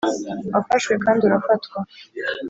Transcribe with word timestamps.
wafashwe 0.53 0.93
kandi 1.03 1.21
urafatwa 1.23 1.77